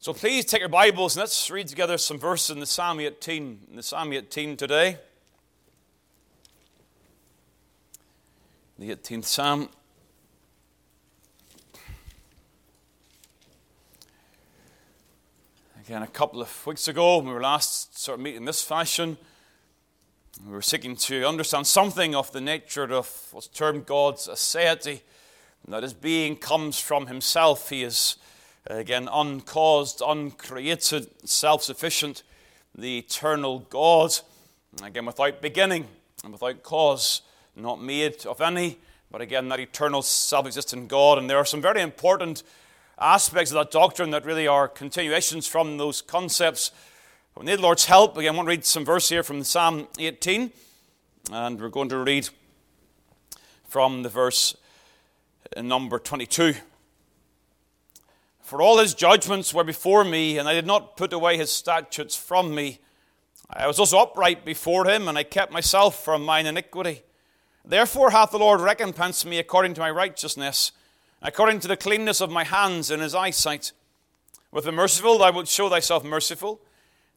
[0.00, 3.66] So please take your Bibles and let's read together some verses in the Psalm 18.
[3.68, 4.96] In the Psalm 18 today.
[8.78, 9.68] The 18th Psalm.
[15.84, 19.16] Again, a couple of weeks ago, we were last sort of meeting in this fashion,
[20.46, 25.00] we were seeking to understand something of the nature of what's termed God's aseity,
[25.66, 27.70] that his being comes from himself.
[27.70, 28.14] He is
[28.68, 32.22] Again, uncaused, uncreated, self sufficient,
[32.74, 34.18] the eternal God.
[34.82, 35.88] Again, without beginning
[36.22, 37.22] and without cause,
[37.56, 38.78] not made of any,
[39.10, 41.16] but again, that eternal, self existent God.
[41.16, 42.42] And there are some very important
[42.98, 46.70] aspects of that doctrine that really are continuations from those concepts.
[47.36, 48.18] We need the Lord's help.
[48.18, 50.52] Again, I want to read some verse here from Psalm 18,
[51.32, 52.28] and we're going to read
[53.66, 54.56] from the verse
[55.56, 56.54] uh, number 22.
[58.48, 62.16] For all his judgments were before me, and I did not put away his statutes
[62.16, 62.78] from me.
[63.50, 67.02] I was also upright before him, and I kept myself from mine iniquity.
[67.62, 70.72] Therefore hath the Lord recompensed me according to my righteousness,
[71.20, 73.72] according to the cleanness of my hands in his eyesight.
[74.50, 76.62] With the merciful thou wilt show thyself merciful.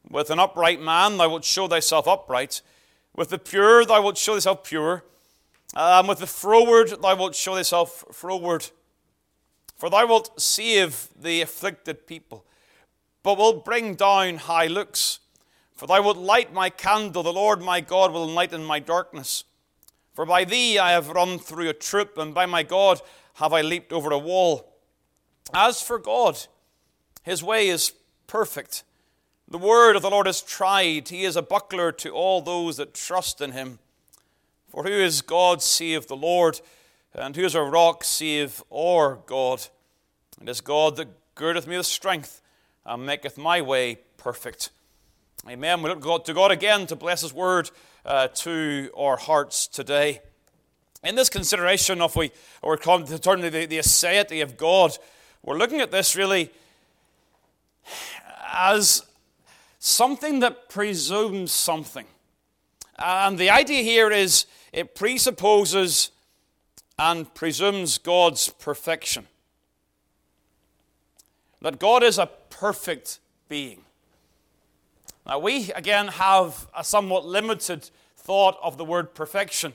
[0.09, 2.61] With an upright man thou wilt show thyself upright.
[3.15, 5.05] With the pure thou wilt show thyself pure.
[5.73, 8.69] And with the froward thou wilt show thyself froward.
[9.81, 12.45] For thou wilt save the afflicted people,
[13.23, 15.21] but wilt bring down high looks.
[15.73, 19.43] For thou wilt light my candle, the Lord my God will enlighten my darkness.
[20.13, 23.01] For by thee I have run through a troop, and by my God
[23.37, 24.71] have I leaped over a wall.
[25.51, 26.37] As for God,
[27.23, 27.93] his way is
[28.27, 28.83] perfect.
[29.47, 31.09] The word of the Lord is tried.
[31.09, 33.79] He is a buckler to all those that trust in him.
[34.69, 36.61] For who is God save the Lord?
[37.13, 39.67] And who is a rock save our God?
[40.41, 42.41] It is God that girdeth me with strength
[42.85, 44.69] and maketh my way perfect.
[45.49, 45.81] Amen.
[45.81, 47.69] We look to God again to bless His word
[48.05, 50.21] uh, to our hearts today.
[51.03, 52.31] In this consideration of we,
[52.61, 54.97] or turn to the, the aseity of God,
[55.43, 56.49] we're looking at this really
[58.53, 59.03] as
[59.79, 62.05] something that presumes something.
[62.97, 66.11] And the idea here is it presupposes
[67.01, 69.25] and presumes God's perfection.
[71.59, 73.17] That God is a perfect
[73.49, 73.81] being.
[75.25, 79.73] Now, we again have a somewhat limited thought of the word perfection.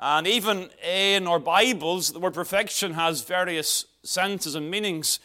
[0.00, 5.20] And even in our Bibles, the word perfection has various senses and meanings.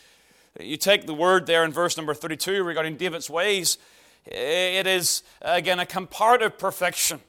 [0.59, 3.79] You take the word there in verse number 32 regarding David's ways,
[4.23, 7.21] it is, again, a comparative perfection,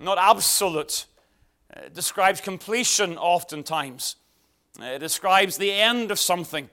[0.00, 1.06] not absolute.
[1.84, 4.16] It describes completion oftentimes.
[4.80, 6.68] Uh, it describes the end of something.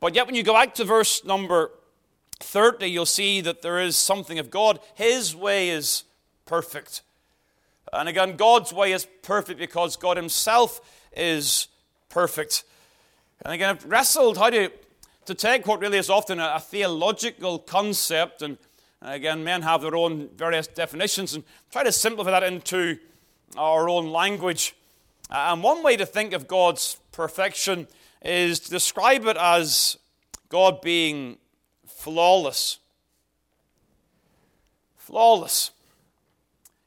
[0.00, 1.70] But yet, when you go back to verse number
[2.40, 4.78] 30, you'll see that there is something of God.
[4.94, 6.04] His way is
[6.44, 7.02] perfect.
[7.92, 10.80] And again, God's way is perfect because God Himself
[11.16, 11.68] is
[12.08, 12.64] perfect.
[13.44, 14.70] And again, I've wrestled how to,
[15.26, 18.58] to take what really is often a theological concept, and
[19.02, 22.98] again, men have their own various definitions, and try to simplify that into
[23.56, 24.74] our own language.
[25.30, 27.86] Uh, and one way to think of God's perfection
[28.22, 29.98] is to describe it as
[30.48, 31.38] God being
[31.86, 32.78] flawless.
[34.96, 35.70] Flawless.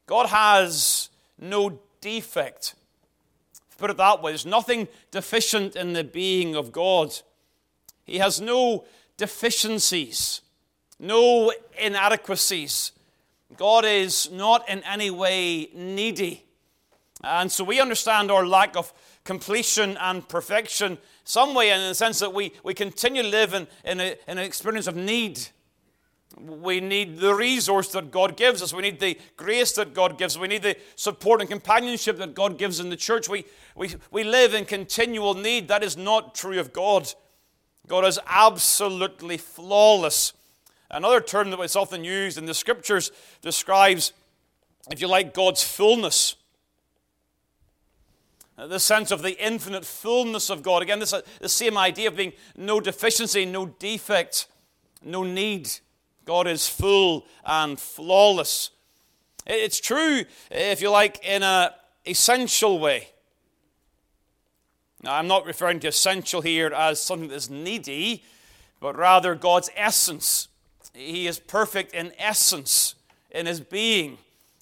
[0.06, 2.74] God has no defect.
[3.78, 7.18] Put it that way, there's nothing deficient in the being of God.
[8.04, 8.84] He has no
[9.16, 10.42] deficiencies,
[10.98, 12.92] no inadequacies.
[13.56, 16.44] God is not in any way needy.
[17.22, 18.92] And so we understand our lack of
[19.24, 23.68] completion and perfection some way in the sense that we, we continue to live in,
[23.84, 25.40] in, a, in an experience of need.
[26.38, 28.72] We need the resource that God gives us.
[28.72, 30.38] We need the grace that God gives.
[30.38, 33.28] We need the support and companionship that God gives in the church.
[33.28, 33.44] We,
[33.76, 35.68] we, we live in continual need.
[35.68, 37.12] That is not true of God.
[37.86, 40.32] God is absolutely flawless.
[40.90, 43.12] Another term that is often used in the scriptures
[43.42, 44.12] describes,
[44.90, 46.36] if you like, God's fullness.
[48.60, 50.82] Uh, the sense of the infinite fullness of God.
[50.82, 54.48] Again, this uh, the same idea of being no deficiency, no defect,
[55.02, 55.70] no need.
[56.26, 58.70] God is full and flawless.
[59.46, 61.70] It's true, if you like, in an
[62.06, 63.08] essential way.
[65.02, 68.22] Now, I'm not referring to essential here as something that's needy,
[68.78, 70.48] but rather God's essence.
[70.92, 72.94] He is perfect in essence,
[73.30, 74.18] in his being,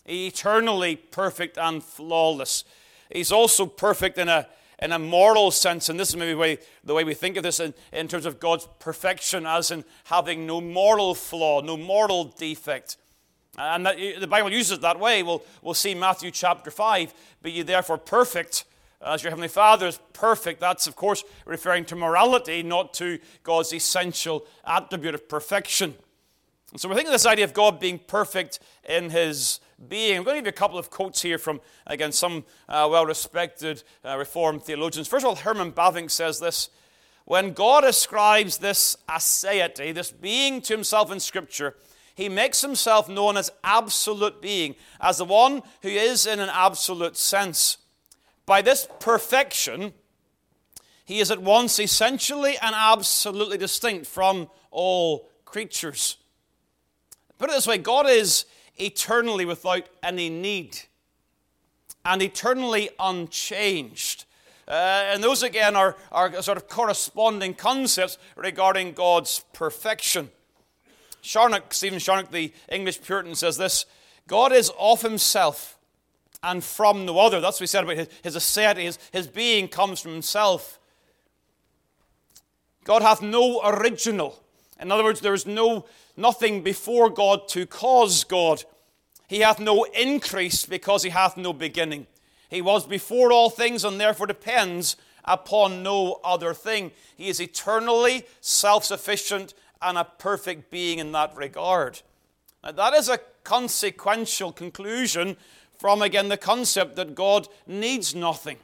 [0.06, 2.62] eternally perfect and flawless.
[3.10, 4.46] He's also perfect in a,
[4.80, 7.42] in a moral sense, and this is maybe the way, the way we think of
[7.42, 12.24] this in, in terms of God's perfection, as in having no moral flaw, no moral
[12.24, 12.96] defect.
[13.56, 15.22] And that, the Bible uses it that way.
[15.22, 17.12] We'll, we'll see Matthew chapter 5.
[17.42, 18.64] Be ye therefore perfect,
[19.04, 20.60] as your heavenly Father is perfect.
[20.60, 25.94] That's, of course, referring to morality, not to God's essential attribute of perfection.
[26.70, 30.18] And so we're thinking of this idea of God being perfect in his being.
[30.18, 33.06] I'm going to give you a couple of quotes here from, again, some uh, well
[33.06, 35.08] respected uh, Reformed theologians.
[35.08, 36.70] First of all, Herman Bavinck says this
[37.24, 41.76] When God ascribes this aseity, this being to himself in Scripture,
[42.14, 47.16] he makes himself known as absolute being, as the one who is in an absolute
[47.16, 47.78] sense.
[48.44, 49.92] By this perfection,
[51.04, 56.16] he is at once essentially and absolutely distinct from all creatures.
[57.38, 58.46] Put it this way God is
[58.78, 60.78] eternally without any need
[62.04, 64.24] and eternally unchanged.
[64.66, 70.30] Uh, and those again are, are sort of corresponding concepts regarding God's perfection.
[71.22, 73.86] Charnock, Stephen Charnock, the English Puritan, says this
[74.26, 75.78] God is of himself
[76.42, 77.40] and from no other.
[77.40, 78.82] That's what he said about his, his aseity.
[78.82, 80.78] His, his being comes from himself.
[82.84, 84.42] God hath no original.
[84.80, 85.86] In other words, there is no
[86.16, 88.64] nothing before God to cause God.
[89.28, 92.06] He hath no increase because he hath no beginning.
[92.48, 96.92] He was before all things and therefore depends upon no other thing.
[97.16, 102.00] He is eternally self sufficient and a perfect being in that regard.
[102.64, 105.36] Now, that is a consequential conclusion
[105.78, 108.58] from, again, the concept that God needs nothing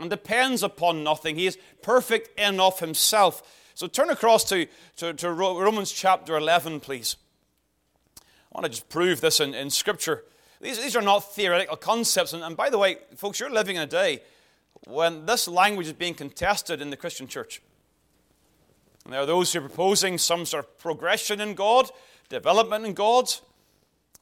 [0.00, 1.36] and depends upon nothing.
[1.36, 3.42] He is perfect in of himself.
[3.74, 4.66] So turn across to,
[4.96, 7.16] to, to Romans chapter 11, please.
[8.18, 8.22] I
[8.60, 10.24] want to just prove this in, in Scripture.
[10.60, 12.32] These, these are not theoretical concepts.
[12.32, 14.22] And, and by the way, folks, you're living in a day
[14.86, 17.62] when this language is being contested in the Christian church.
[19.04, 21.90] And there are those who are proposing some sort of progression in God,
[22.28, 23.32] development in God,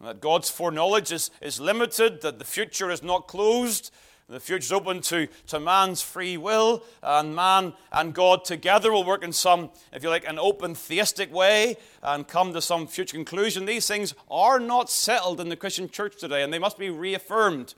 [0.00, 3.90] that God's foreknowledge is, is limited, that the future is not closed,
[4.30, 9.04] the future is open to, to man's free will, and man and God together will
[9.04, 13.16] work in some, if you like, an open theistic way and come to some future
[13.16, 13.64] conclusion.
[13.64, 17.74] These things are not settled in the Christian church today, and they must be reaffirmed.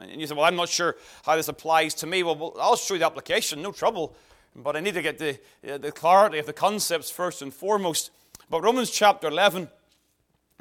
[0.00, 2.24] And you say, Well, I'm not sure how this applies to me.
[2.24, 4.14] Well, I'll show you the application, no trouble.
[4.56, 5.38] But I need to get the,
[5.68, 8.10] uh, the clarity of the concepts first and foremost.
[8.50, 9.68] But Romans chapter 11,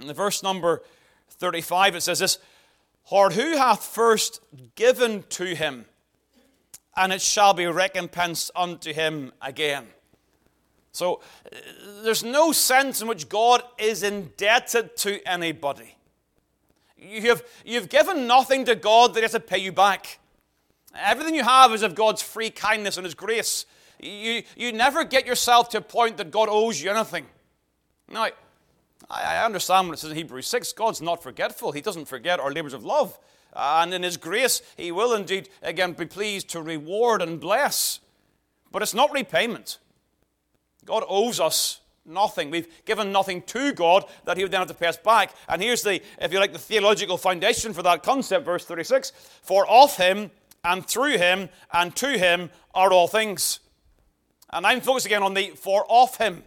[0.02, 0.84] in the verse number
[1.30, 2.38] 35, it says this
[3.10, 4.42] or who hath first
[4.76, 5.86] given to him,
[6.96, 9.88] and it shall be recompensed unto him again.
[10.96, 11.58] So uh,
[12.04, 15.96] there's no sense in which God is indebted to anybody.
[16.98, 20.20] You have, you've given nothing to God that He has to pay you back.
[20.98, 23.66] Everything you have is of God's free kindness and His grace.
[24.00, 27.26] You, you never get yourself to a point that God owes you anything.
[28.10, 28.30] Now,
[29.10, 31.72] I understand when it says in Hebrews 6, God's not forgetful.
[31.72, 33.18] He doesn't forget our labors of love.
[33.56, 38.00] And in His grace, He will indeed, again, be pleased to reward and bless.
[38.72, 39.78] But it's not repayment.
[40.86, 42.50] God owes us nothing.
[42.52, 45.34] We've given nothing to God that He would then have to pay us back.
[45.48, 49.12] And here's the, if you like, the theological foundation for that concept, verse 36
[49.42, 50.32] For of Him,
[50.64, 53.60] and through Him, and to Him are all things.
[54.52, 56.44] And I'm focused again on the for of Him.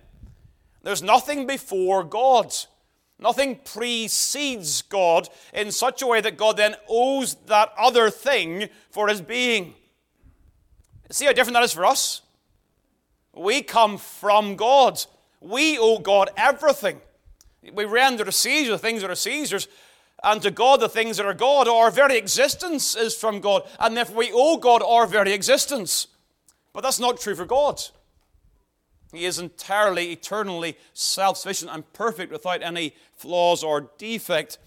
[0.88, 2.54] There's nothing before God.
[3.18, 9.08] Nothing precedes God in such a way that God then owes that other thing for
[9.08, 9.74] his being.
[11.10, 12.22] See how different that is for us?
[13.34, 15.04] We come from God.
[15.42, 17.02] We owe God everything.
[17.70, 19.68] We render to Caesar the things that are Caesar's,
[20.24, 21.68] and to God the things that are God.
[21.68, 26.06] Our very existence is from God, and therefore we owe God our very existence.
[26.72, 27.78] But that's not true for God.
[29.12, 34.58] He is entirely, eternally self sufficient and perfect without any flaws or defect.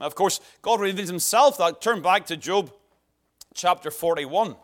[0.00, 1.80] Of course, God reveals himself that.
[1.80, 2.72] Turn back to Job
[3.54, 4.56] chapter 41.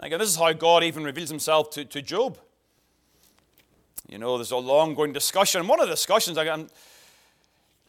[0.00, 2.38] Again, this is how God even reveals himself to, to Job.
[4.08, 5.66] You know, there's a long going discussion.
[5.68, 6.36] One of the discussions,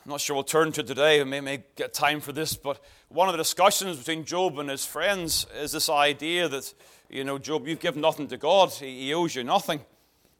[0.04, 2.84] I'm not sure we'll turn to today, we may, may get time for this, but
[3.10, 6.74] one of the discussions between Job and his friends is this idea that
[7.12, 9.82] you know, Job, you've given nothing to God, He owes you nothing.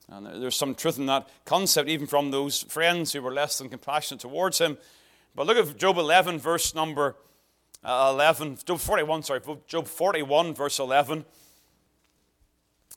[0.08, 3.68] And there's some truth in that concept, even from those friends who were less than
[3.68, 4.78] compassionate towards him.
[5.34, 7.16] But look at Job 11, verse number
[7.84, 8.58] uh, 11.
[8.64, 9.40] Job 41, sorry.
[9.66, 11.24] Job 41, verse 11.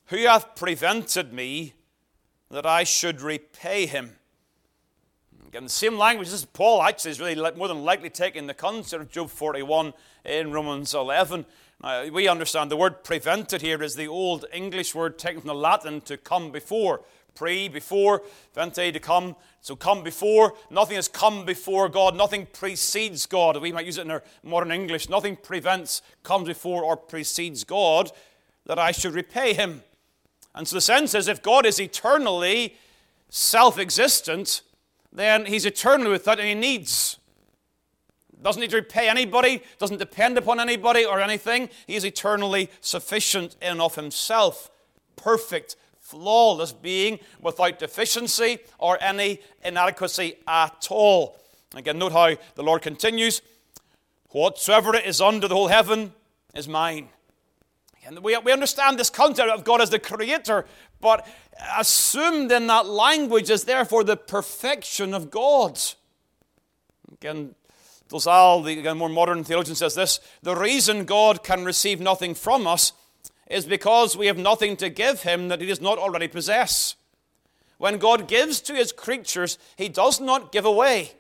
[0.08, 1.74] Who hath prevented me
[2.50, 4.16] that I should repay him?
[5.56, 6.28] Again, the same language.
[6.28, 9.94] This is Paul actually is really more than likely taking the concept of Job 41
[10.26, 11.46] in Romans 11.
[11.82, 15.56] Uh, we understand the word prevented here is the old English word taken from the
[15.56, 17.04] Latin to come before.
[17.36, 19.38] Pre, before, vente, to come.
[19.62, 20.56] So come before.
[20.70, 22.18] Nothing has come before God.
[22.18, 23.62] Nothing precedes God.
[23.62, 25.08] We might use it in our modern English.
[25.08, 28.12] Nothing prevents, comes before, or precedes God
[28.66, 29.84] that I should repay him.
[30.54, 32.76] And so the sense is if God is eternally
[33.30, 34.62] self existent,
[35.16, 37.18] then he's eternally without any needs.
[38.42, 41.70] Doesn't need to repay anybody, doesn't depend upon anybody or anything.
[41.88, 44.70] He is eternally sufficient in and of himself,
[45.16, 51.40] perfect, flawless being without deficiency or any inadequacy at all.
[51.74, 53.42] Again, note how the Lord continues
[54.36, 56.12] Whatsoever is under the whole heaven
[56.54, 57.08] is mine.
[58.06, 60.66] And we, we understand this concept of God as the creator,
[61.00, 61.26] but
[61.78, 65.80] assumed in that language is therefore the perfection of God.
[67.14, 67.56] Again,
[68.10, 72.68] Dolezal, the again, more modern theologian, says this The reason God can receive nothing from
[72.68, 72.94] us
[73.48, 76.96] is because we have nothing to give him that he does not already possess.
[77.78, 81.12] When God gives to his creatures, he does not give away.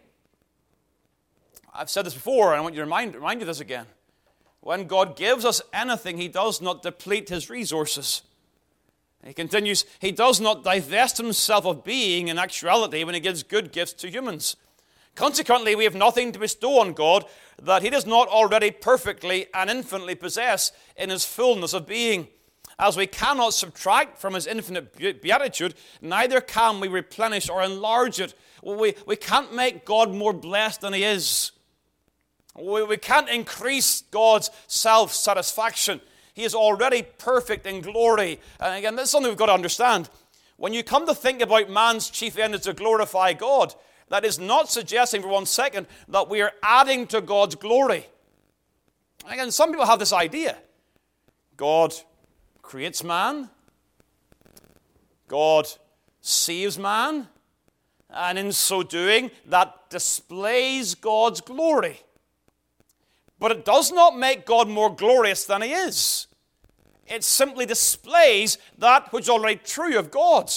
[1.73, 3.85] I've said this before, and I want you to remind, remind you this again.
[4.61, 8.23] When God gives us anything, He does not deplete His resources.
[9.25, 13.71] He continues, He does not divest Himself of being in actuality when He gives good
[13.71, 14.55] gifts to humans.
[15.15, 17.25] Consequently, we have nothing to bestow on God
[17.61, 22.27] that He does not already perfectly and infinitely possess in His fullness of being.
[22.77, 28.35] As we cannot subtract from His infinite beatitude, neither can we replenish or enlarge it.
[28.61, 31.51] We, we can't make God more blessed than He is.
[32.59, 35.99] We, we can't increase God's self satisfaction.
[36.35, 38.41] He is already perfect in glory.
[38.59, 40.09] And again, this is something we've got to understand.
[40.57, 43.73] When you come to think about man's chief end is to glorify God,
[44.09, 48.05] that is not suggesting for one second that we are adding to God's glory.
[49.29, 50.57] Again, some people have this idea
[51.55, 51.93] God
[52.61, 53.49] creates man,
[55.29, 55.69] God
[56.19, 57.29] saves man,
[58.09, 62.01] and in so doing, that displays God's glory
[63.39, 66.27] but it does not make God more glorious than He is.
[67.07, 70.51] It simply displays that which is already true of God.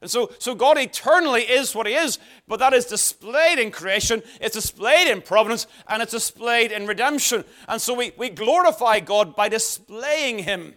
[0.00, 4.22] And so, so God eternally is what He is, but that is displayed in creation,
[4.40, 7.44] it's displayed in providence, and it's displayed in redemption.
[7.68, 10.74] And so we, we glorify God by displaying Him,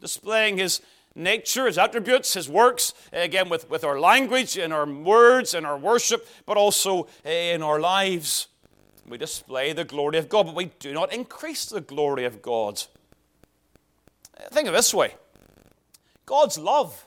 [0.00, 0.80] displaying His
[1.14, 5.66] nature, His attributes, His works, eh, again, with, with our language, in our words, in
[5.66, 8.48] our worship, but also eh, in our lives.
[9.08, 12.82] We display the glory of God, but we do not increase the glory of God.
[14.50, 15.14] Think of this way
[16.26, 17.06] God's love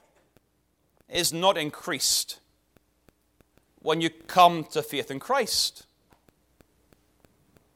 [1.10, 2.40] is not increased
[3.82, 5.86] when you come to faith in Christ.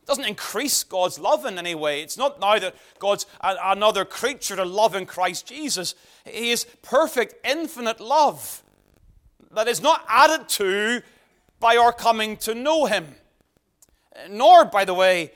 [0.02, 2.02] It doesn't increase God's love in any way.
[2.02, 5.96] It's not now that God's another creature to love in Christ Jesus.
[6.26, 8.64] He is perfect, infinite love
[9.52, 11.02] that is not added to
[11.60, 13.16] by our coming to know Him.
[14.30, 15.32] Nor, by the way,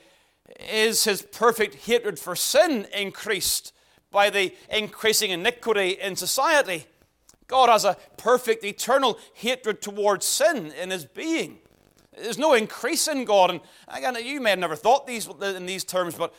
[0.70, 3.72] is his perfect hatred for sin increased
[4.10, 6.86] by the increasing iniquity in society.
[7.46, 11.58] God has a perfect eternal hatred towards sin in his being.
[12.16, 13.50] There's no increase in God.
[13.50, 16.34] And again, you may have never thought these in these terms, but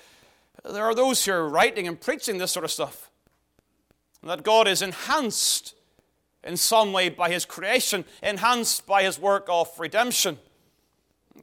[0.63, 3.09] there are those who are writing and preaching this sort of stuff.
[4.21, 5.75] That God is enhanced
[6.43, 10.37] in some way by his creation, enhanced by his work of redemption.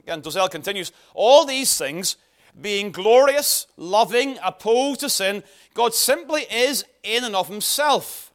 [0.06, 2.16] And Dolezal continues, all these things,
[2.60, 5.42] being glorious, loving, opposed to sin,
[5.74, 8.32] God simply is in and of himself.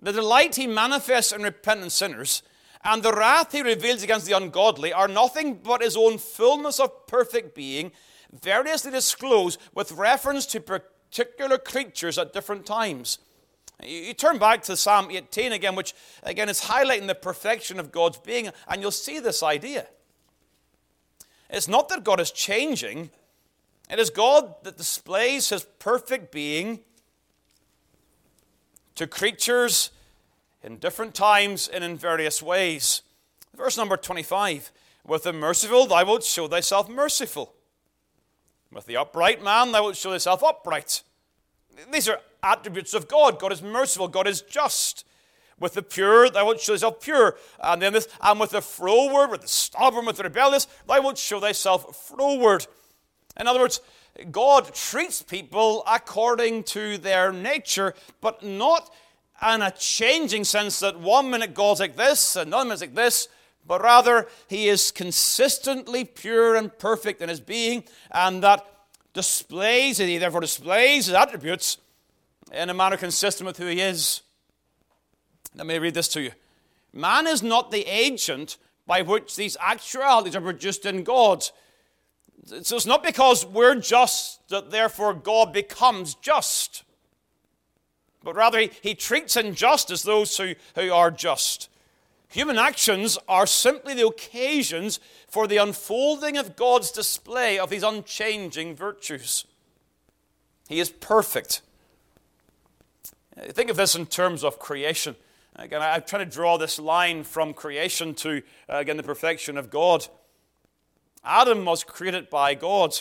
[0.00, 2.42] The delight he manifests in repentant sinners
[2.84, 7.06] and the wrath he reveals against the ungodly are nothing but his own fullness of
[7.06, 7.92] perfect being,
[8.30, 13.18] variously disclosed with reference to particular creatures at different times.
[13.82, 18.18] You turn back to Psalm 18 again, which again is highlighting the perfection of God's
[18.18, 19.86] being, and you'll see this idea.
[21.54, 23.10] It's not that God is changing,
[23.88, 26.80] it is God that displays his perfect being
[28.96, 29.90] to creatures
[30.62, 33.02] in different times and in various ways.
[33.56, 34.72] Verse number 25
[35.06, 37.54] With the merciful, thou wilt show thyself merciful.
[38.72, 41.02] With the upright man, thou wilt show thyself upright.
[41.92, 43.38] These are attributes of God.
[43.38, 45.06] God is merciful, God is just.
[45.60, 47.36] With the pure, thou wilt show thyself pure.
[47.60, 51.18] And then this, and with the froward, with the stubborn, with the rebellious, thou wilt
[51.18, 52.66] show thyself froward.
[53.38, 53.80] In other words,
[54.30, 58.92] God treats people according to their nature, but not
[59.52, 63.28] in a changing sense that one minute God's like this, another minute's like this,
[63.66, 68.64] but rather he is consistently pure and perfect in his being, and that
[69.12, 71.78] displays, he therefore displays his attributes
[72.52, 74.22] in a manner consistent with who he is.
[75.54, 76.32] Let me read this to you.
[76.92, 78.56] Man is not the agent
[78.86, 81.44] by which these actualities are produced in God.
[82.62, 86.84] So it's not because we're just that therefore God becomes just,
[88.22, 91.68] but rather he, he treats injustice those who, who are just.
[92.28, 98.74] Human actions are simply the occasions for the unfolding of God's display of these unchanging
[98.74, 99.44] virtues.
[100.68, 101.62] He is perfect.
[103.36, 105.16] Think of this in terms of creation.
[105.56, 109.70] Again, I'm trying to draw this line from creation to, uh, again, the perfection of
[109.70, 110.06] God.
[111.24, 113.00] Adam was created by God.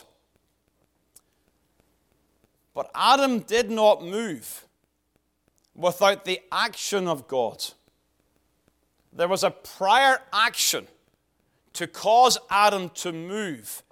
[2.74, 4.66] But Adam did not move
[5.76, 7.64] without the action of God.
[9.12, 10.88] There was a prior action
[11.74, 13.84] to cause Adam to move.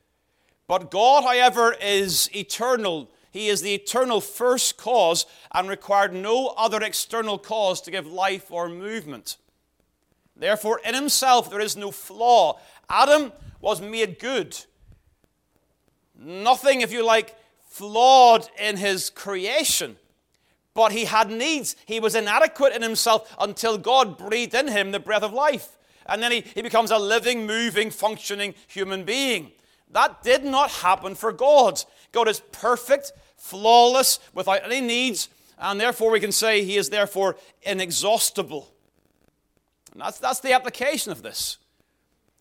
[0.67, 6.81] But God, however, is eternal he is the eternal first cause and required no other
[6.83, 9.37] external cause to give life or movement.
[10.35, 12.59] Therefore, in himself there is no flaw.
[12.89, 14.57] Adam was made good.
[16.17, 17.35] Nothing, if you like,
[17.69, 19.95] flawed in his creation.
[20.73, 21.75] But he had needs.
[21.85, 25.77] He was inadequate in himself until God breathed in him the breath of life.
[26.05, 29.51] And then he, he becomes a living, moving, functioning human being.
[29.91, 31.83] That did not happen for God.
[32.11, 37.35] God is perfect, flawless, without any needs, and therefore we can say he is therefore
[37.63, 38.71] inexhaustible.
[39.91, 41.57] And that's, that's the application of this.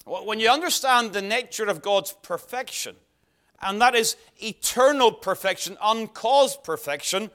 [0.05, 2.97] When you understand the nature of God's perfection,
[3.63, 7.31] and that is eternal perfection, uncaused perfection,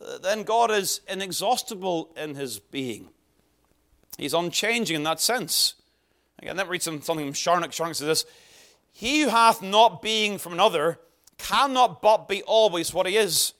[0.00, 3.08] uh, then God is inexhaustible in his being.
[4.18, 5.74] He's unchanging in that sense.
[6.40, 7.72] Again, let me read some, something from Charnock.
[7.72, 8.24] Charnock says this
[8.92, 10.98] He who hath not being from another
[11.48, 13.54] cannot but be always what he is.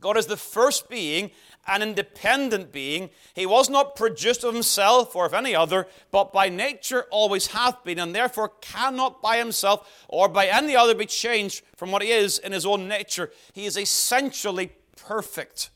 [0.00, 1.30] God is the first being,
[1.66, 3.10] an independent being.
[3.34, 7.82] He was not produced of himself or of any other, but by nature always hath
[7.82, 12.10] been, and therefore cannot by himself or by any other be changed from what he
[12.10, 13.32] is in his own nature.
[13.52, 15.70] He is essentially perfect.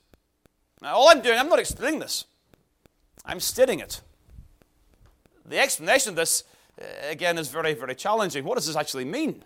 [0.83, 2.25] Now, all I'm doing, I'm not explaining this,
[3.25, 4.01] I'm stating it.
[5.45, 6.45] The explanation of this,
[6.81, 8.45] uh, again, is very, very challenging.
[8.45, 9.45] What does this actually mean?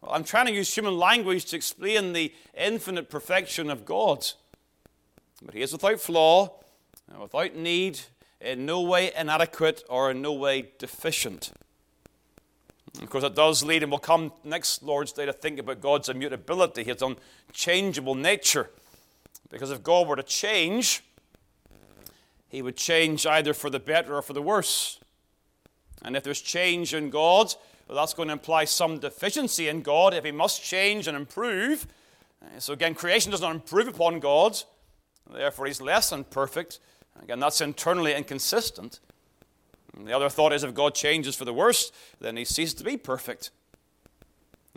[0.00, 4.26] Well, I'm trying to use human language to explain the infinite perfection of God.
[5.42, 6.60] But He is without flaw,
[7.20, 8.00] without need,
[8.40, 11.52] in no way inadequate or in no way deficient.
[13.02, 16.08] Of course, it does lead, and we'll come next Lord's Day to think about God's
[16.08, 18.70] immutability, His unchangeable nature.
[19.50, 21.02] Because if God were to change,
[22.48, 25.00] He would change either for the better or for the worse.
[26.02, 27.54] And if there's change in God,
[27.88, 31.86] well, that's going to imply some deficiency in God if He must change and improve.
[32.42, 34.62] Uh, so, again, creation does not improve upon God,
[35.32, 36.80] therefore, He's less than perfect.
[37.22, 39.00] Again, that's internally inconsistent.
[39.96, 42.84] And the other thought is if God changes for the worse, then He ceases to
[42.84, 43.50] be perfect.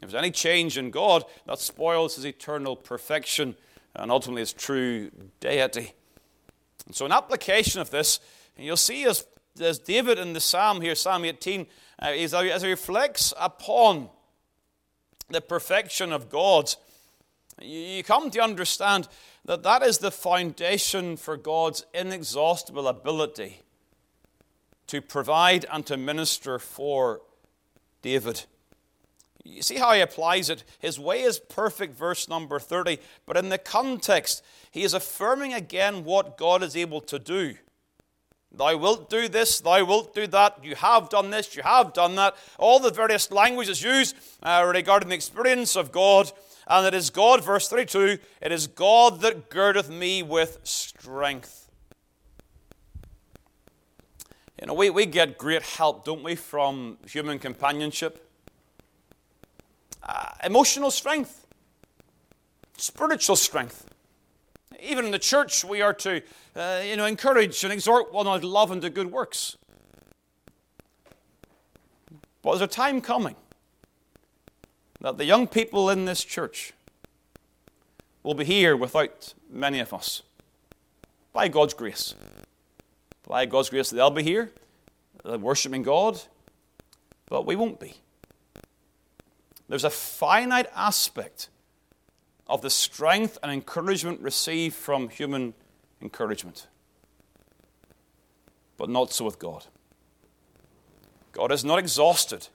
[0.01, 3.55] If there's any change in God, that spoils His eternal perfection
[3.93, 5.93] and ultimately His true deity.
[6.85, 8.21] And so, an application of this,
[8.57, 9.25] you'll see as,
[9.59, 11.67] as David in the Psalm here, Psalm 18, uh, is
[12.01, 14.09] Uh, as he reflects upon
[15.29, 16.73] the perfection of God,
[17.61, 19.07] you come to understand
[19.45, 23.59] that that is the foundation for God's inexhaustible ability
[24.87, 27.21] to provide and to minister for
[28.01, 28.45] David.
[29.43, 30.63] You see how he applies it?
[30.79, 36.03] His way is perfect, verse number 30, but in the context, he is affirming again
[36.03, 37.55] what God is able to do.
[38.53, 42.15] Thou wilt do this, thou wilt do that, you have done this, you have done
[42.15, 42.35] that.
[42.59, 46.31] All the various languages used uh, regarding the experience of God.
[46.67, 51.69] And it is God, verse 32, it is God that girdeth me with strength.
[54.59, 58.29] You know, we, we get great help, don't we, from human companionship?
[60.03, 61.47] Uh, emotional strength,
[62.77, 63.87] spiritual strength.
[64.79, 66.21] Even in the church, we are to
[66.55, 69.57] uh, you know, encourage and exhort one another to love and to good works.
[72.41, 73.35] But there's a time coming
[74.99, 76.73] that the young people in this church
[78.23, 80.21] will be here without many of us.
[81.33, 82.13] By God's grace.
[83.27, 84.51] By God's grace, they'll be here,
[85.23, 86.19] they're worshiping God,
[87.29, 87.95] but we won't be.
[89.69, 91.47] There's a finite aspect
[92.47, 95.53] of the strength and encouragement received from human
[96.01, 96.67] encouragement.
[98.77, 99.65] But not so with God.
[101.31, 102.47] God is not exhausted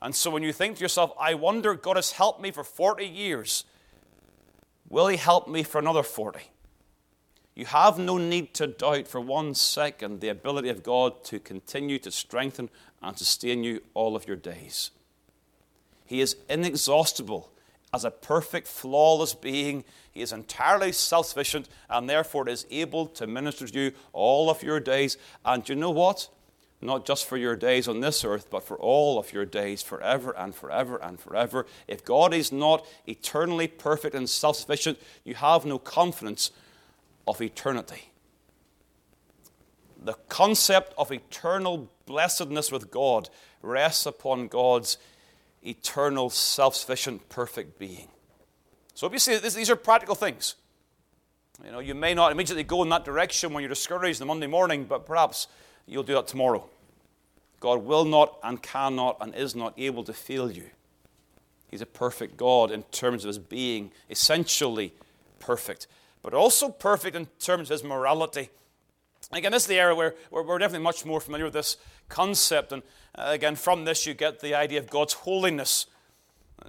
[0.00, 3.04] And so when you think to yourself, I wonder, God has helped me for 40
[3.04, 3.64] years,
[4.88, 6.40] will He help me for another 40?
[7.54, 11.98] You have no need to doubt for one second the ability of God to continue
[11.98, 12.70] to strengthen
[13.02, 14.92] and sustain you all of your days.
[16.04, 17.50] He is inexhaustible
[17.92, 19.84] as a perfect, flawless being.
[20.12, 24.62] He is entirely self sufficient and therefore is able to minister to you all of
[24.62, 25.16] your days.
[25.44, 26.28] And you know what?
[26.80, 30.32] Not just for your days on this earth, but for all of your days, forever
[30.36, 31.66] and forever and forever.
[31.88, 36.52] If God is not eternally perfect and self sufficient, you have no confidence
[37.26, 38.12] of eternity.
[40.00, 43.28] The concept of eternal blessedness with God
[43.60, 44.98] rests upon God's
[45.62, 48.08] eternal, self sufficient, perfect being.
[48.94, 50.56] So, obviously, see, these are practical things.
[51.64, 54.46] You know, you may not immediately go in that direction when you're discouraged on Monday
[54.46, 55.48] morning, but perhaps
[55.86, 56.68] you'll do that tomorrow.
[57.60, 60.70] God will not and cannot and is not able to fail you.
[61.68, 64.94] He's a perfect God in terms of his being, essentially
[65.40, 65.88] perfect
[66.22, 68.50] but also perfect in terms of his morality.
[69.30, 71.76] Again, this is the era where, we're definitely much more familiar with this
[72.08, 72.72] concept.
[72.72, 72.82] And
[73.14, 75.86] uh, again, from this, you get the idea of God's holiness.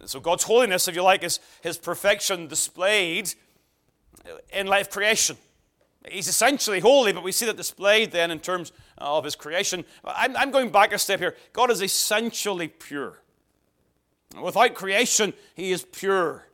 [0.06, 3.34] So, God's holiness, if you like, is his perfection displayed
[4.52, 5.38] in life creation.
[6.10, 9.86] He's essentially holy, but we see that displayed then in terms of his creation.
[10.04, 11.36] I'm, I'm going back a step here.
[11.54, 13.20] God is essentially pure.
[14.42, 16.46] Without creation, he is pure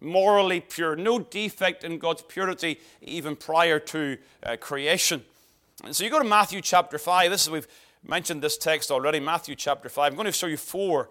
[0.00, 5.24] morally pure, no defect in God's purity even prior to uh, creation.
[5.84, 7.30] And so you go to Matthew chapter 5.
[7.30, 7.68] This is, we've
[8.06, 10.12] mentioned this text already, Matthew chapter 5.
[10.12, 11.10] I'm going to show you four,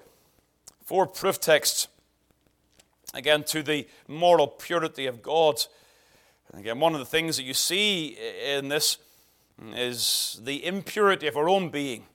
[0.83, 1.87] four proof texts,
[3.13, 5.63] again, to the moral purity of God.
[6.51, 8.97] And again, one of the things that you see in this
[9.73, 12.05] is the impurity of our own being.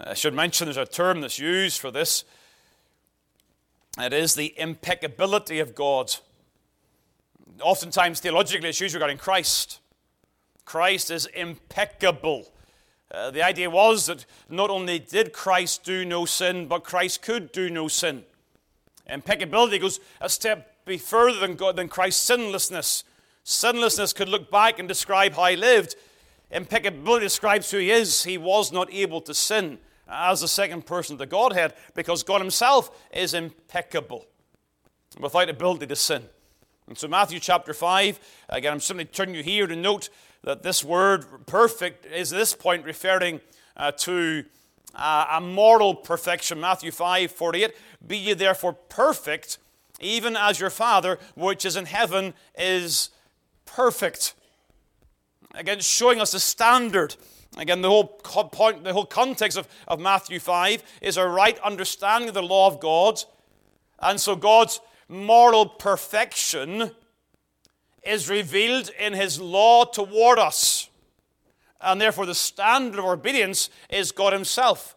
[0.00, 2.24] I should mention there's a term that's used for this
[3.98, 6.14] it is the impeccability of God.
[7.62, 9.80] Oftentimes, theologically, it's used regarding Christ.
[10.66, 12.52] Christ is impeccable.
[13.10, 17.52] Uh, the idea was that not only did Christ do no sin, but Christ could
[17.52, 18.24] do no sin.
[19.08, 23.04] Impeccability goes a step further than, God, than Christ's sinlessness.
[23.44, 25.94] Sinlessness could look back and describe how he lived.
[26.50, 28.24] Impeccability describes who he is.
[28.24, 32.40] He was not able to sin as the second person of the Godhead because God
[32.40, 34.26] Himself is impeccable
[35.18, 36.22] without ability to sin.
[36.88, 40.08] And so, Matthew chapter 5, again, I'm simply turning you here to note
[40.42, 43.40] that this word perfect is at this point referring
[43.76, 44.44] uh, to
[44.94, 46.60] uh, a moral perfection.
[46.60, 47.74] Matthew 5 48,
[48.06, 49.58] Be ye therefore perfect,
[50.00, 53.10] even as your Father which is in heaven is
[53.64, 54.34] perfect.
[55.54, 57.16] Again, showing us the standard
[57.56, 62.28] Again, the whole point, the whole context of, of Matthew 5 is a right understanding
[62.28, 63.22] of the law of God.
[63.98, 66.90] And so God's moral perfection
[68.06, 70.88] is revealed in his law toward us.
[71.80, 74.96] And therefore, the standard of obedience is God himself.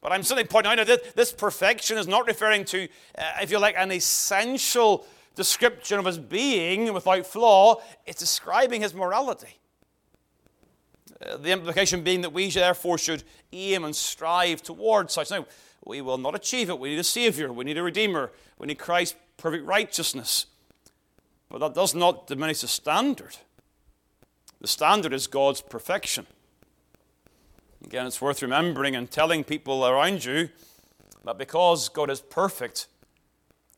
[0.00, 3.58] But I'm simply pointing out that this perfection is not referring to, uh, if you
[3.58, 7.82] like, an essential description of his being without flaw.
[8.06, 9.58] It's describing his morality.
[11.20, 15.30] Uh, the implication being that we therefore should aim and strive towards such.
[15.30, 15.46] Now,
[15.84, 16.78] we will not achieve it.
[16.78, 17.52] We need a Savior.
[17.52, 18.32] We need a Redeemer.
[18.58, 20.46] We need Christ's perfect righteousness.
[21.56, 23.38] But that does not diminish the standard.
[24.60, 26.26] The standard is God's perfection.
[27.82, 30.50] Again, it's worth remembering and telling people around you
[31.24, 32.88] that because God is perfect,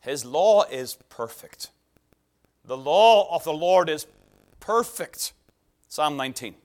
[0.01, 1.71] His law is perfect.
[2.65, 4.09] The law of the Lord is
[4.59, 5.33] perfect.
[5.87, 6.57] Psalm 19.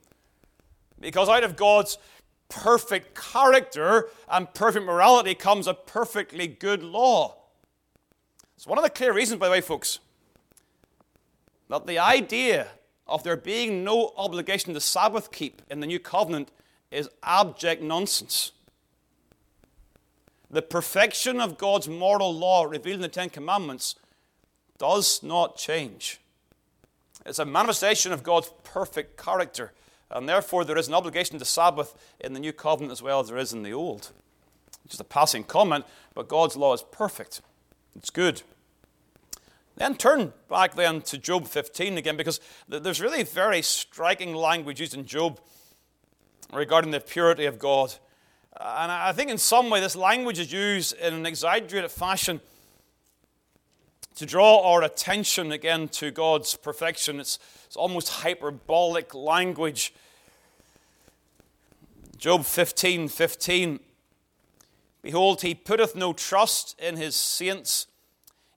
[1.00, 2.00] Because out of God's
[2.50, 7.36] perfect character and perfect morality comes a perfectly good law.
[8.56, 10.00] It's one of the clear reasons, by the way, folks,
[11.70, 12.68] that the idea
[13.08, 16.52] of there being no obligation to Sabbath keep in the new covenant
[16.92, 18.52] is abject nonsense.
[20.50, 23.96] The perfection of God's moral law revealed in the Ten Commandments
[24.78, 26.20] does not change.
[27.26, 29.72] It's a manifestation of God's perfect character
[30.14, 33.30] and therefore, there is an obligation to Sabbath in the new covenant as well as
[33.30, 34.12] there is in the old.
[34.88, 37.42] Just a passing comment, but God's law is perfect.
[37.96, 38.44] It's good.
[39.76, 44.94] Then turn back then to Job 15 again, because there's really very striking language used
[44.94, 45.40] in Job
[46.52, 47.94] regarding the purity of God.
[48.56, 52.40] Uh, and I think in some way this language is used in an exaggerated fashion
[54.16, 57.20] to draw our attention again to God's perfection.
[57.20, 59.94] It's, it's almost hyperbolic language.
[62.18, 63.80] Job 15 15
[65.04, 67.88] Behold, he putteth no trust in his saints.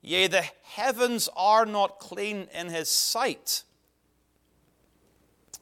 [0.01, 3.63] Yea, the heavens are not clean in his sight.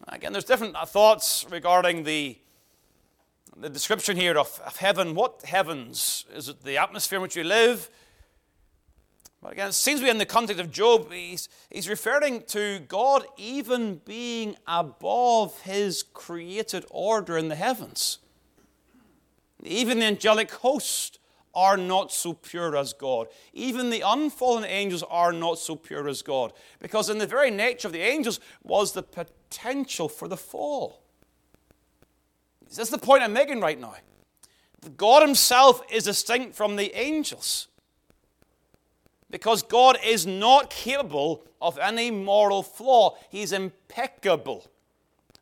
[0.08, 2.38] Again, there's different uh, thoughts regarding the,
[3.58, 5.16] the description here of, of heaven.
[5.16, 6.26] What heavens?
[6.34, 7.90] Is it the atmosphere in which we live?
[9.42, 12.80] But again, it seems to be in the context of Job, he's, he's referring to
[12.88, 18.20] God even being above his created order in the heavens.
[19.64, 21.20] Even the angelic host
[21.56, 23.28] are not so pure as God.
[23.54, 26.54] Even the unfallen angels are not so pure as God.
[26.80, 31.02] Because in the very nature of the angels was the potential for the fall.
[32.70, 33.96] Is this the point I'm making right now?
[34.98, 37.68] God Himself is distinct from the angels.
[39.32, 44.68] Because God is not capable of any moral flaw, He's impeccable.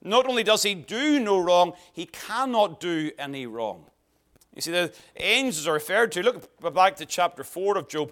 [0.02, 3.86] Not only does He do no wrong, He cannot do any wrong.
[4.56, 6.24] You see, the angels are referred to.
[6.24, 8.12] Look back to chapter 4 of Job.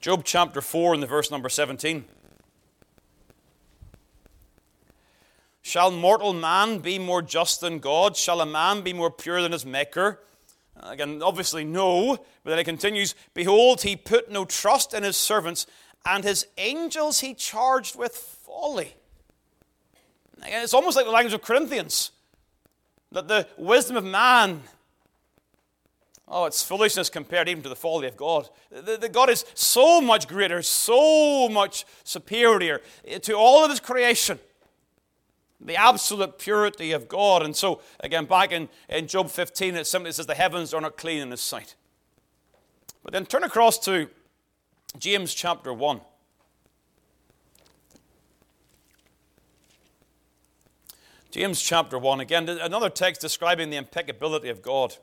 [0.00, 2.04] Job chapter 4 and the verse number 17.
[5.62, 8.16] Shall mortal man be more just than God?
[8.16, 10.20] Shall a man be more pure than his Maker?
[10.80, 12.18] Uh, again, obviously, no.
[12.44, 15.66] But then it continues Behold, he put no trust in his servants,
[16.04, 18.94] and his angels he charged with folly.
[20.42, 22.12] Again, it's almost like the language of Corinthians
[23.16, 24.60] that the wisdom of man,
[26.28, 28.50] oh, it's foolishness compared even to the folly of God.
[28.70, 32.82] The God is so much greater, so much superior
[33.22, 34.38] to all of his creation.
[35.58, 37.42] The absolute purity of God.
[37.42, 40.98] And so, again, back in, in Job 15, it simply says, The heavens are not
[40.98, 41.74] clean in his sight.
[43.02, 44.10] But then turn across to
[44.98, 46.00] James chapter 1.
[51.36, 54.96] James chapter 1, again, another text describing the impeccability of God.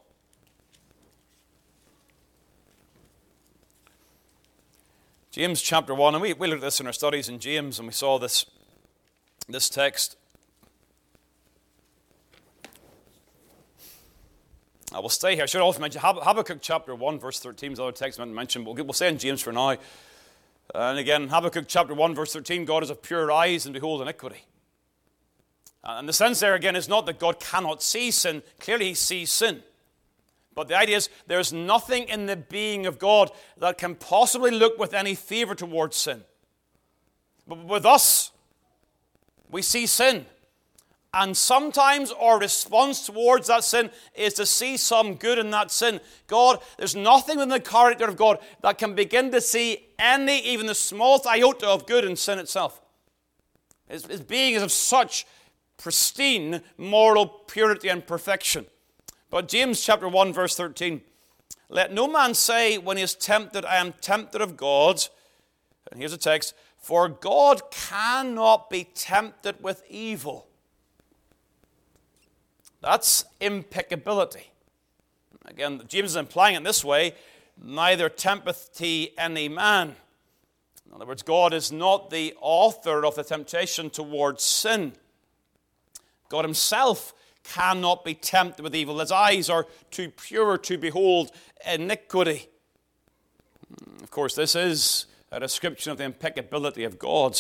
[5.30, 7.88] James chapter 1, and we, we looked at this in our studies in James, and
[7.88, 8.48] we saw this,
[9.48, 10.18] this text.
[14.92, 15.44] I will stay here.
[15.44, 18.74] I should also mention Habakkuk chapter 1, verse 13 is another text I mentioned, but
[18.74, 19.78] we'll say in James for now.
[20.74, 24.46] And again, Habakkuk chapter 1, verse 13 God is of pure eyes and behold iniquity.
[25.84, 28.42] Uh, and the sense there again is not that God cannot see sin.
[28.60, 29.64] Clearly, He sees sin.
[30.56, 34.78] But the idea is there's nothing in the being of God that can possibly look
[34.78, 36.24] with any favor towards sin.
[37.48, 38.32] But with us,
[39.50, 40.26] we see sin.
[41.16, 46.00] And sometimes our response towards that sin is to see some good in that sin.
[46.26, 50.66] God, there's nothing in the character of God that can begin to see any, even
[50.66, 52.82] the smallest iota of good in sin itself.
[53.88, 55.28] His, his being is of such
[55.78, 58.66] pristine moral purity and perfection.
[59.30, 61.02] But James chapter 1 verse 13,
[61.70, 65.04] let no man say when he is tempted, I am tempted of God.
[65.92, 70.48] And here's a text, for God cannot be tempted with evil.
[72.82, 74.52] That's impeccability.
[75.46, 77.16] Again, James is implying it this way
[77.62, 79.96] neither tempteth he any man.
[80.86, 84.94] In other words, God is not the author of the temptation towards sin.
[86.34, 88.98] God Himself cannot be tempted with evil.
[88.98, 91.32] His eyes are too pure to behold
[91.72, 92.48] iniquity.
[94.02, 97.40] Of course, this is a description of the impeccability of God.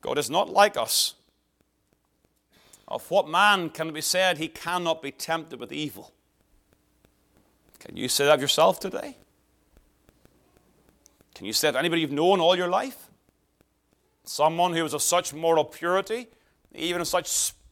[0.00, 1.16] God is not like us.
[2.86, 6.12] Of what man can it be said he cannot be tempted with evil?
[7.80, 9.16] Can you say that of yourself today?
[11.34, 13.10] Can you say that of anybody you've known all your life?
[14.22, 16.28] Someone who was of such moral purity,
[16.76, 17.26] even of such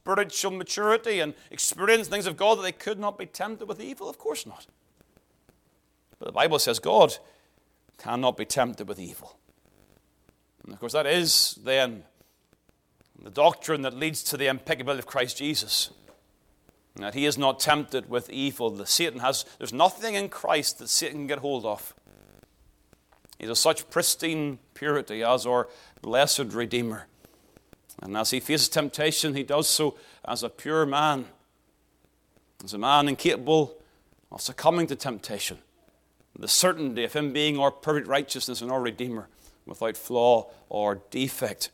[0.06, 4.08] spiritual maturity and experience things of God that they could not be tempted with evil?
[4.08, 4.66] Of course not.
[6.18, 7.16] But the Bible says God
[7.98, 9.36] cannot be tempted with evil.
[10.64, 12.04] And of course, that is then
[13.20, 15.90] the doctrine that leads to the impeccability of Christ Jesus.
[16.96, 18.70] That he is not tempted with evil.
[18.70, 21.94] That Satan has, there's nothing in Christ that Satan can get hold of.
[23.38, 25.68] He's of such pristine purity as our
[26.00, 27.06] blessed Redeemer.
[28.02, 31.26] And as he faces temptation, he does so as a pure man,
[32.64, 33.76] as a man incapable
[34.30, 35.58] of succumbing to temptation.
[36.38, 39.28] The certainty of him being our perfect righteousness and our Redeemer
[39.64, 41.70] without flaw or defect.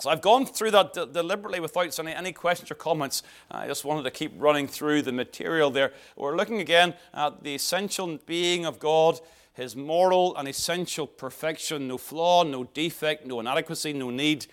[0.00, 3.22] So I've gone through that de- deliberately without any, any questions or comments.
[3.50, 5.92] I just wanted to keep running through the material there.
[6.16, 9.20] We're looking again at the essential being of God,
[9.52, 14.46] his moral and essential perfection, no flaw, no defect, no inadequacy, no need.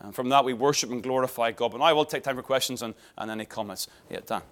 [0.00, 1.72] And from that, we worship and glorify God.
[1.72, 3.88] But I will take time for questions and, and any comments.
[4.10, 4.42] Yeah, Dan.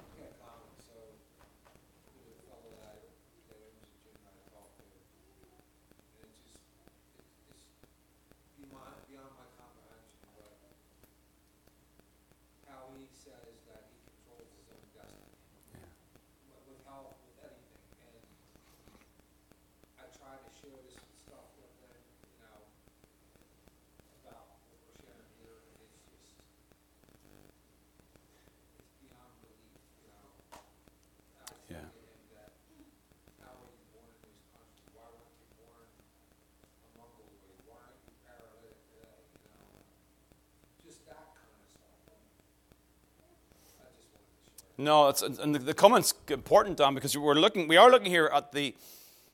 [44.83, 48.29] No, it's, and the, the comment's important, Dan, because we're looking, we are looking here
[48.35, 48.75] at the,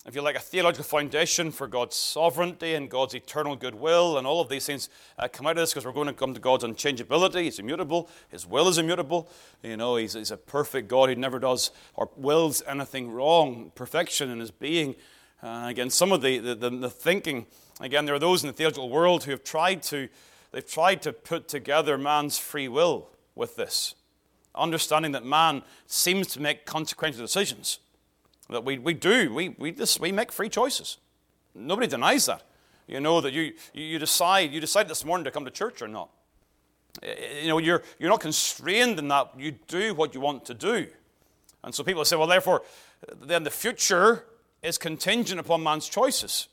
[0.05, 4.43] if you like, a theological foundation for God's sovereignty and God's eternal goodwill, and all
[4.43, 6.65] of these things uh, come out of this because we're going to come to God's
[6.65, 7.45] unchangeability.
[7.45, 8.11] He's immutable.
[8.29, 9.31] His will is immutable.
[9.63, 13.73] You know, he's, he's a perfect God who never does or wills anything wrong.
[13.75, 14.97] Perfection in his being.
[15.43, 17.47] Uh, again, some of the, the, the, the thinking,
[17.81, 20.11] again, there are those in the theological world who have tried to,
[20.53, 23.95] they've tried to put together man's free will with this
[24.55, 27.79] understanding that man seems to make consequential decisions.
[28.51, 30.99] That we, we do, we, we, just, we make free choices.
[31.55, 32.43] Nobody denies that.
[32.87, 35.89] You know, that you, you decide, you decide this morning to come to church or
[35.89, 36.09] not.
[37.03, 39.33] Eh, eh, you know, you're, you're not constrained in that.
[39.37, 40.87] You do what you want to do.
[41.63, 42.63] And so people say, well, therefore,
[43.21, 44.25] then the future
[44.63, 46.49] is contingent upon man's choices.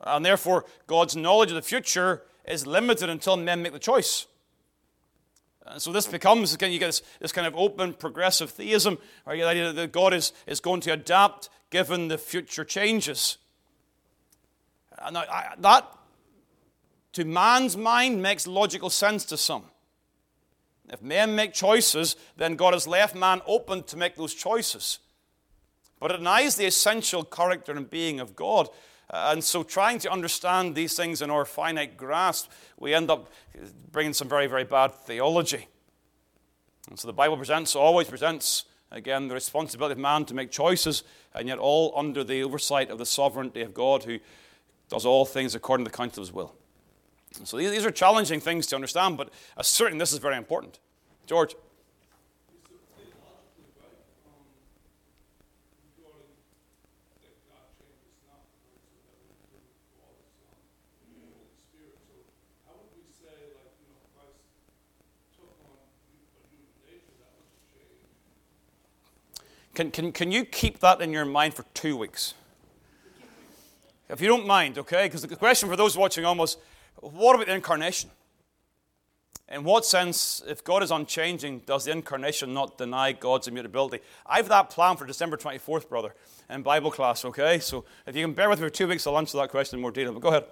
[0.00, 4.26] And therefore, God's knowledge of the future is limited until men make the choice.
[5.66, 9.36] And so this becomes, again, you get this, this kind of open progressive theism, or
[9.36, 13.38] the idea that God is, is going to adapt given the future changes.
[14.98, 15.90] And I, that,
[17.14, 19.64] to man's mind, makes logical sense to some.
[20.88, 24.98] If men make choices, then God has left man open to make those choices.
[26.00, 28.68] But it denies the essential character and being of God.
[29.12, 33.30] And so, trying to understand these things in our finite grasp, we end up
[33.90, 35.68] bringing some very, very bad theology.
[36.88, 41.02] And so, the Bible presents, always presents, again, the responsibility of man to make choices,
[41.34, 44.18] and yet all under the oversight of the sovereignty of God who
[44.88, 46.54] does all things according to the counsel of his will.
[47.36, 50.78] And so, these are challenging things to understand, but certainly this is very important.
[51.26, 51.54] George.
[69.74, 72.34] Can, can, can you keep that in your mind for two weeks?
[74.10, 75.06] If you don't mind, okay?
[75.06, 76.58] Because the question for those watching almost,
[77.00, 78.10] what about the incarnation?
[79.48, 84.00] In what sense, if God is unchanging, does the incarnation not deny God's immutability?
[84.26, 86.14] I have that plan for December 24th, brother,
[86.50, 87.58] in Bible class, okay?
[87.58, 89.82] So if you can bear with me for two weeks, I'll answer that question in
[89.82, 90.12] more detail.
[90.12, 90.44] But go ahead.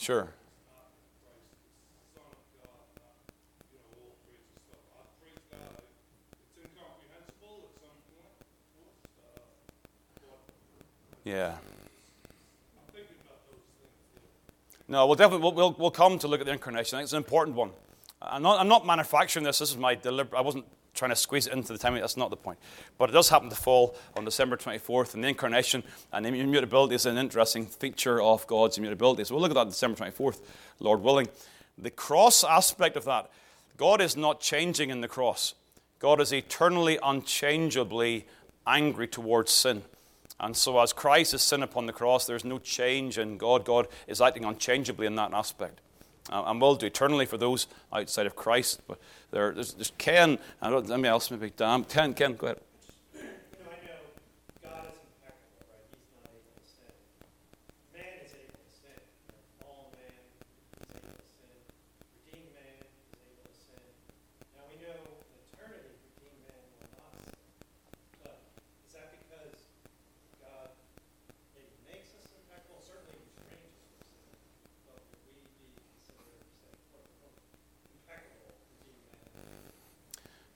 [0.00, 0.30] Sure.
[11.22, 11.54] Yeah.
[14.88, 16.96] No, we'll definitely we'll, we'll, we'll, come to look at the incarnation.
[16.96, 17.70] I think it's an important one.
[18.22, 19.58] I'm not, I'm not manufacturing this.
[19.58, 20.38] This is my deliberate.
[20.38, 20.64] I wasn't
[21.00, 21.94] trying to squeeze it into the time.
[21.94, 22.58] That's not the point.
[22.98, 25.82] But it does happen to fall on December 24th, and the incarnation
[26.12, 29.24] and immutability is an interesting feature of God's immutability.
[29.24, 30.40] So we'll look at that December 24th,
[30.78, 31.28] Lord willing.
[31.78, 33.30] The cross aspect of that,
[33.78, 35.54] God is not changing in the cross.
[35.98, 38.26] God is eternally, unchangeably
[38.66, 39.82] angry towards sin.
[40.38, 43.64] And so, as Christ is sin upon the cross, there's no change in God.
[43.64, 45.80] God is acting unchangeably in that aspect.
[46.30, 48.80] And will do eternally for those outside of Christ.
[48.86, 48.98] But
[49.30, 51.84] there, there's, there's Ken, I don't, anybody else maybe, Dan.
[51.84, 52.60] Ken, Ken, go ahead.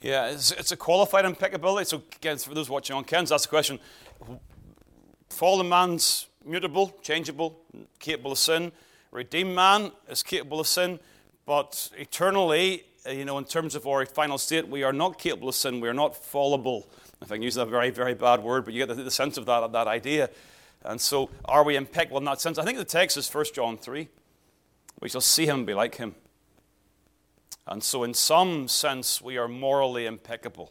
[0.05, 1.87] Yeah, it's, it's a qualified impeccability.
[1.87, 3.79] So, again, for those watching on Ken's, that's the question.
[5.31, 7.59] Fallen man's mutable, changeable,
[8.01, 8.71] capable of sin.
[9.13, 11.01] Redeemed man is capable of sin,
[11.47, 15.49] but eternally, uh, you know, in terms of our final state, we are not capable
[15.49, 15.81] of sin.
[15.81, 16.87] We are not fallible.
[17.23, 19.39] If I can use that very, very bad word, but you get the, the sense
[19.39, 20.29] of that, that idea.
[20.83, 22.59] And so, are we impeccable in that sense?
[22.59, 24.07] I think the text is 1 John 3.
[25.01, 26.15] We shall see him, be like him.
[27.67, 30.71] And so, in some sense, we are morally impeccable.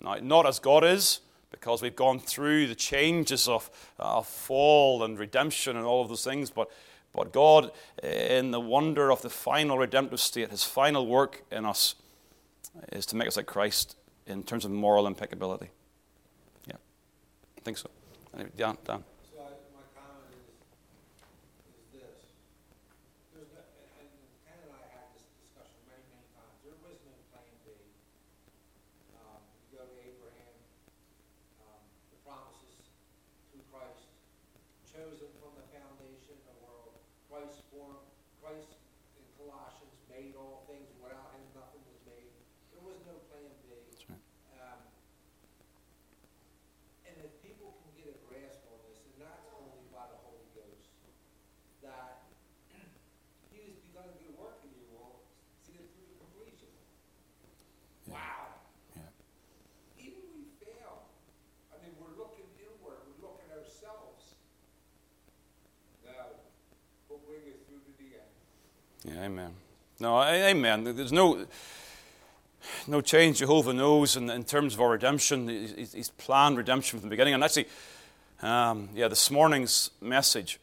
[0.00, 1.20] Now, not as God is,
[1.50, 3.70] because we've gone through the changes of,
[4.00, 6.68] uh, fall and redemption and all of those things, but,
[7.12, 7.70] but God,
[8.02, 11.94] in the wonder of the final redemptive state, his final work in us
[12.92, 15.70] is to make us like Christ in terms of moral impeccability.
[16.66, 16.76] Yeah,
[17.56, 17.88] I think so.
[18.56, 19.04] Dan, Dan.
[37.34, 37.98] Christ form,
[38.38, 38.78] Christ
[39.18, 40.86] in Colossians made all things.
[41.02, 42.30] Without him, nothing was made.
[42.70, 43.74] There was no plan B.
[44.06, 44.22] right.
[44.54, 44.78] Um,
[47.10, 50.46] and if people can get a grasp on this, and that's only by the Holy
[50.54, 50.94] Ghost,
[51.82, 52.30] that
[53.50, 55.26] he has begun a good work in you will
[55.66, 56.70] see it through to completion.
[58.06, 58.62] Wow.
[58.94, 59.10] Yeah.
[59.98, 61.10] Even we fail.
[61.74, 64.38] I mean, we're looking inward, we're looking at ourselves.
[66.06, 66.38] No,
[67.08, 67.63] we'll bring it through to the end.
[69.04, 69.52] Yeah, amen.
[70.00, 70.84] No, amen.
[70.84, 71.46] There's no
[72.86, 73.38] no change.
[73.38, 75.48] Jehovah knows in, in terms of our redemption.
[75.48, 77.34] He's, he's planned redemption from the beginning.
[77.34, 77.68] And actually,
[78.42, 80.58] um, yeah, this morning's message,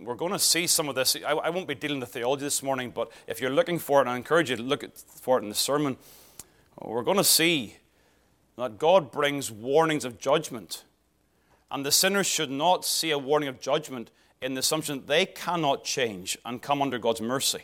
[0.00, 1.16] we're going to see some of this.
[1.16, 4.08] I, I won't be dealing with theology this morning, but if you're looking for it,
[4.08, 5.96] I encourage you to look at, for it in the sermon,
[6.80, 7.76] we're going to see
[8.56, 10.84] that God brings warnings of judgment.
[11.70, 14.10] And the sinners should not see a warning of judgment
[14.44, 17.60] in the assumption that they cannot change and come under God's mercy.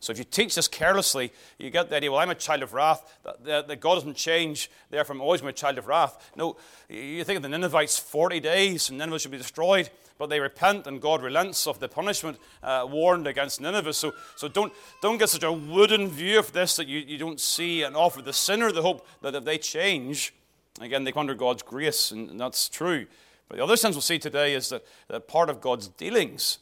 [0.00, 2.74] So if you teach this carelessly, you get the idea, well, I'm a child of
[2.74, 6.32] wrath, that, that, that God doesn't change, therefore I'm always a child of wrath.
[6.36, 6.56] No,
[6.88, 10.88] you think of the Ninevites 40 days and Nineveh should be destroyed, but they repent
[10.88, 13.92] and God relents of the punishment uh, warned against Nineveh.
[13.92, 14.72] So, so don't,
[15.02, 18.22] don't get such a wooden view of this that you, you don't see and offer
[18.22, 20.34] the sinner the hope that if they change,
[20.80, 23.06] again, they come under God's grace, and, and that's true.
[23.48, 26.58] But the other sense we'll see today is that, that part of God's dealings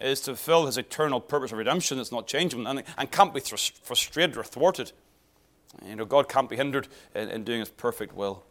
[0.00, 3.40] is to fulfill his eternal purpose of redemption that's not changeable and, and can't be
[3.40, 4.92] frus- frustrated or thwarted.
[5.84, 8.44] You know, God can't be hindered in, in doing his perfect will.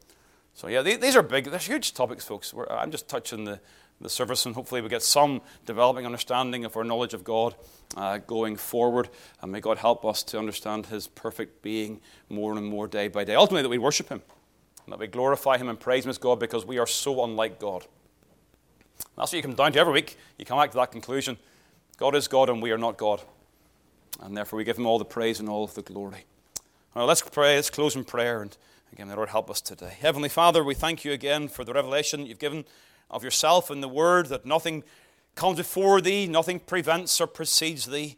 [0.54, 2.54] So, yeah, these, these are big, they're huge topics, folks.
[2.54, 3.60] We're, I'm just touching the,
[4.02, 7.56] the surface, and hopefully we get some developing understanding of our knowledge of God
[7.96, 9.10] uh, going forward.
[9.42, 13.24] And may God help us to understand his perfect being more and more day by
[13.24, 13.36] day.
[13.36, 14.22] Ultimately, that we worship him,
[14.88, 17.60] and that we glorify him and praise him as God because we are so unlike
[17.60, 17.86] God.
[19.18, 20.18] That's what you come down to every week.
[20.38, 21.38] You come back to that conclusion.
[21.98, 23.22] God is God and we are not God.
[24.22, 26.24] And therefore we give him all the praise and all of the glory.
[26.96, 27.56] Well, let's pray.
[27.56, 28.42] Let's close in prayer.
[28.42, 28.56] And
[28.94, 29.94] again, the Lord help us today.
[30.00, 32.64] Heavenly Father, we thank you again for the revelation you've given
[33.12, 34.86] of yourself and the word that nothing
[35.36, 38.16] comes before thee, nothing prevents or precedes thee.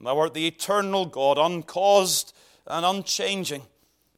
[0.00, 2.34] Thou art the eternal God, uncaused
[2.66, 3.62] and unchanging.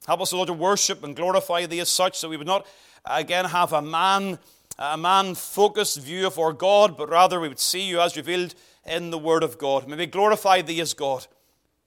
[0.06, 2.66] Help us, Lord, to worship and glorify thee as such that we would not
[3.04, 4.38] again have a man
[4.78, 8.54] a man focused view of our God, but rather we would see you as revealed
[8.86, 9.86] in the Word of God.
[9.86, 11.26] May we glorify Thee as God,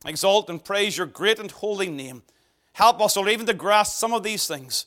[0.05, 2.23] exalt and praise Your great and holy name.
[2.73, 4.85] Help us, Lord, even to grasp some of these things.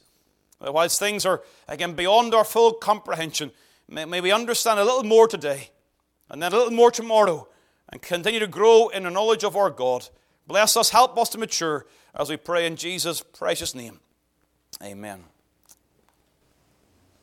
[0.61, 3.51] Uh, whilst things are, again, beyond our full comprehension,
[3.89, 5.71] may, may we understand a little more today,
[6.29, 7.49] and then a little more tomorrow,
[7.91, 10.09] and continue to grow in the knowledge of our God.
[10.49, 11.87] Bless us, help us to mature
[12.19, 14.01] as we pray in Jesus' precious name.
[14.83, 15.25] Amen.